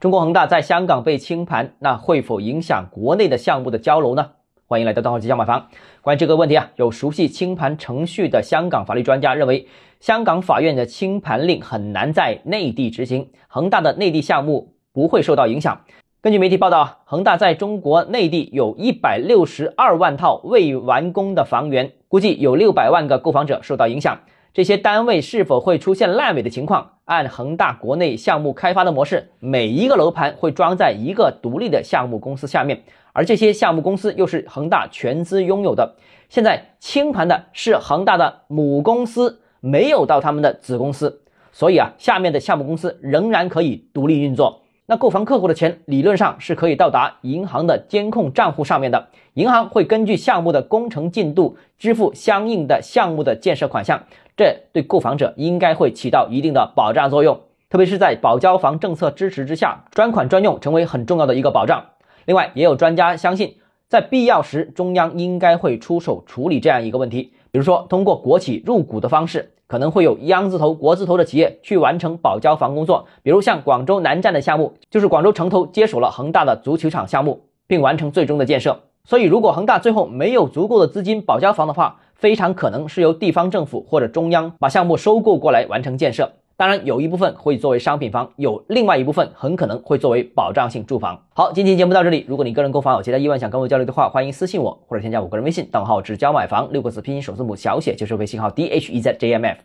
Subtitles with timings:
[0.00, 4.30] 中国恒大在香港被清盘，那会否影响国内的项目的交楼呢？
[4.68, 5.66] 欢迎来到邓浩吉教买房。
[6.02, 9.66] 关于这个问题啊，有熟悉清盘程序的香港法律专家认为，
[9.98, 15.80] 香港法院的清盘令很难在内地执行，恒大的内地项目不会受到影响。
[16.20, 24.20] 根据媒体报道啊，恒大在中国内地有一百六十二万套未完工的房源，估计有六百万个购房者受到影响。
[24.54, 26.92] 这些单位是否会出现烂尾的情况？
[27.04, 35.94] 按恒大国内项目开发的模式，每一个楼盘会装在一个独立的项目公司下面，而这些项目公司又是恒大全资拥有的。
[36.28, 44.62] 现在清盘的是恒大的母公司，没有到他们的子公司，所以啊，下面的项目公司仍然可以独立运作。
[44.90, 54.02] 那购房客户的钱理论上是可以到达银行的监控账户上面的，银行会根据项目的工程进度支付相应的项目的建设款项，
[54.34, 57.38] 这对购房者应该会起到一定的保障作用，
[57.68, 61.84] 特别是在保交房政策支持之下，专款专用成为很重要的一个保障。
[62.24, 63.56] 另外，也有专家相信，
[63.88, 69.50] 在必要时，中央应该会出手处理这样一个问题，比如说通过国企入股的方式。
[69.66, 78.80] 可能会有央字头、国字头的企业去完成保交房工作，比如像广州南站的项目，就是广州城投接手了恒大的足球场项目，并完成最终的建设。
[79.04, 86.32] 所以，如果恒大最后没有足够的资金保交房的话，非常可能是由地方政府或者中央把项目收购过来完成建设。
[86.58, 91.16] 当然，有一部分会作为商品房，有另外一部分很可能会作为保障性住房。
[91.32, 92.26] 好，今天节目到这里。
[92.26, 99.60] 如果你个人购房有其他疑问想跟我交流的话，欢迎私信我或者添加我个人微信，账号只交买房六个字拼音首字母小写就是微信号 d h e z j m f。